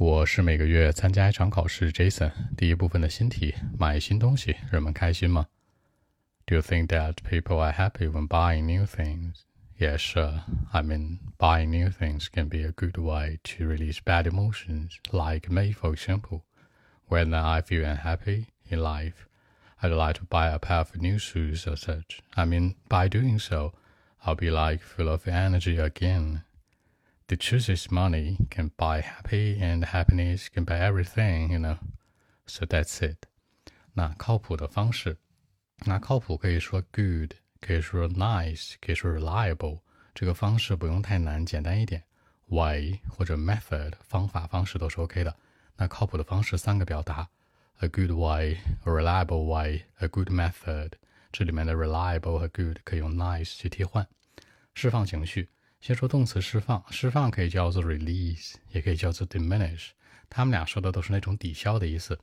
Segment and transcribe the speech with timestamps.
[0.00, 1.91] 我是每个月参加一场考试。
[1.91, 5.47] Jason，第一部分的新题：买新东西，人们开心吗？
[6.47, 9.43] Do you think that people are happy when buying new things?
[9.77, 10.41] Yeah, sure.
[10.71, 14.97] I mean, buying new things can be a good way to release bad emotions.
[15.11, 16.41] Like me, for example,
[17.07, 19.27] when I feel unhappy in life,
[19.81, 22.21] I'd like to buy a pair of new shoes or such.
[22.35, 23.73] I mean, by doing so,
[24.25, 26.43] I'll be like full of energy again.
[27.30, 31.78] The truth is money can buy happy and happiness can buy everything, you know.
[32.46, 33.26] So that's it.
[33.94, 35.16] 那靠谱的方式，
[35.84, 39.80] 那靠谱可以说 good，可以说 nice，可以说 reliable。
[40.14, 42.04] 这个方式不用太难，简单一点，
[42.48, 45.36] way 或者 method 方法方式都是 OK 的。
[45.76, 47.28] 那靠谱的方式三个表达：
[47.80, 50.92] a good way，a reliable way，a good method。
[51.32, 54.06] 这里面的 reliable 和 good 可以用 nice 去替换。
[54.74, 55.48] 释放情绪。
[55.81, 59.87] 先说动词释放，释放可以叫做 release，也可以叫做 diminish。
[60.29, 62.19] 他们俩说的都是那种抵消的意思。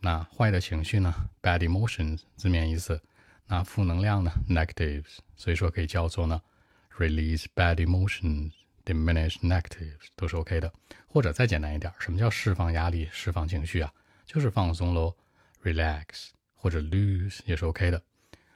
[0.00, 3.00] 那坏的情绪呢？bad emotions 字面意思。
[3.46, 5.18] 那负能量呢？negatives。
[5.36, 6.42] 所以说可以叫做呢
[6.98, 10.72] release bad emotions，diminish negatives 都是 OK 的。
[11.06, 13.92] 或者再简单一点，什么叫释放压力、释放情绪啊？
[14.26, 15.14] 就是放松喽
[15.62, 18.02] ，relax 或者 lose 也是 OK 的。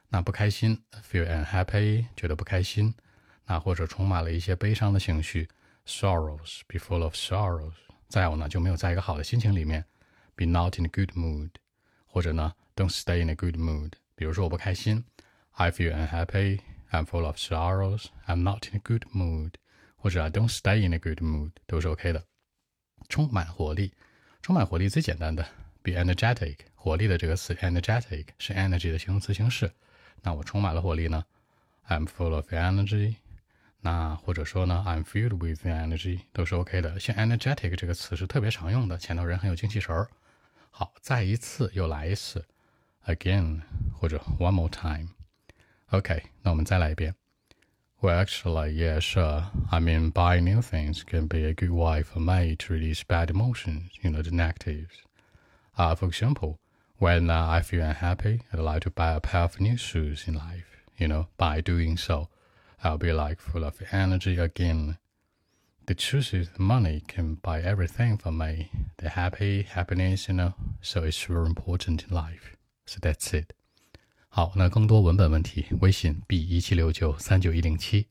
[0.08, 2.92] 那不开心，feel unhappy，觉得不开心。
[3.45, 5.47] 那或者充满了一些悲伤的情绪，
[5.85, 7.73] sorrows，be full of sorrows。
[8.07, 9.85] 再有呢，就没有在一个好的心情里面，
[10.35, 11.51] be not in a good mood。
[12.05, 13.93] 或者呢，don't stay in a good mood。
[14.15, 15.03] 比如说我不开心，
[15.51, 19.53] I feel unhappy，I'm full of sorrows，I'm not in a good mood。
[19.95, 22.25] 或者 I don't stay in a good mood，都是 OK 的。
[23.09, 23.93] 充满活力，
[24.41, 25.45] 充满活力最简单的，
[25.81, 26.57] be energetic。
[26.75, 29.71] 活力的这个词，energetic 是 energy 的形容词形式。
[30.21, 31.25] 那我充满了活力呢，
[31.87, 33.15] I'm full of energy。
[33.81, 36.99] 那或者说呢，I'm filled with energy 都是 OK 的。
[36.99, 40.09] 像 energetic 这个词是特别常用的，前头人很有精气神儿。
[40.71, 42.45] 好，再一次，又来一次，
[43.05, 43.61] again
[43.93, 47.15] 或者 one more time。OK，那我们再来一遍。
[47.99, 49.45] Well, actually, yeah, sure.
[49.71, 53.31] I mean, buying new things can be a good way for me to release bad
[53.31, 55.01] emotions, you know, the negatives.
[55.75, 56.57] Uh, for example,
[56.99, 60.35] when uh, I feel unhappy, I'd like to buy a pair of new shoes in
[60.35, 60.65] life.
[60.97, 62.29] You know, by doing so,
[62.83, 64.97] I'll be like full of energy again.
[65.85, 68.69] The truth is, money can buy everything for me.
[68.97, 72.57] The happy, happiness, you know, so it's very important in life.
[72.85, 73.53] So that's it.
[74.29, 78.07] 好，那更多文本问题，微信 b 一七六九三九一零七。